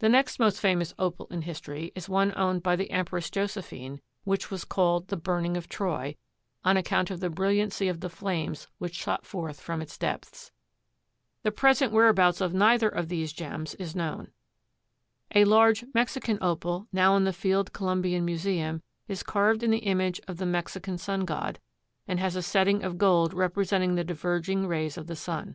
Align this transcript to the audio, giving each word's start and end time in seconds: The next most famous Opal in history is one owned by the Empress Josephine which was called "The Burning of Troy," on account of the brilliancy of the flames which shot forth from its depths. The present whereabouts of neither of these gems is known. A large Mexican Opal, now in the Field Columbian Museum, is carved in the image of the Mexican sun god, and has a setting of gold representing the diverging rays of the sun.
The 0.00 0.08
next 0.08 0.40
most 0.40 0.58
famous 0.58 0.92
Opal 0.98 1.28
in 1.30 1.42
history 1.42 1.92
is 1.94 2.08
one 2.08 2.32
owned 2.36 2.64
by 2.64 2.74
the 2.74 2.90
Empress 2.90 3.30
Josephine 3.30 4.00
which 4.24 4.50
was 4.50 4.64
called 4.64 5.06
"The 5.06 5.16
Burning 5.16 5.56
of 5.56 5.68
Troy," 5.68 6.16
on 6.64 6.76
account 6.76 7.12
of 7.12 7.20
the 7.20 7.30
brilliancy 7.30 7.86
of 7.86 8.00
the 8.00 8.10
flames 8.10 8.66
which 8.78 8.96
shot 8.96 9.24
forth 9.24 9.60
from 9.60 9.80
its 9.80 9.96
depths. 9.96 10.50
The 11.44 11.52
present 11.52 11.92
whereabouts 11.92 12.40
of 12.40 12.54
neither 12.54 12.88
of 12.88 13.06
these 13.06 13.32
gems 13.32 13.76
is 13.76 13.94
known. 13.94 14.32
A 15.32 15.44
large 15.44 15.84
Mexican 15.94 16.38
Opal, 16.42 16.88
now 16.92 17.14
in 17.16 17.22
the 17.22 17.32
Field 17.32 17.72
Columbian 17.72 18.24
Museum, 18.24 18.82
is 19.06 19.22
carved 19.22 19.62
in 19.62 19.70
the 19.70 19.78
image 19.86 20.20
of 20.26 20.38
the 20.38 20.46
Mexican 20.46 20.98
sun 20.98 21.24
god, 21.24 21.60
and 22.08 22.18
has 22.18 22.34
a 22.34 22.42
setting 22.42 22.82
of 22.82 22.98
gold 22.98 23.32
representing 23.32 23.94
the 23.94 24.02
diverging 24.02 24.66
rays 24.66 24.98
of 24.98 25.06
the 25.06 25.14
sun. 25.14 25.54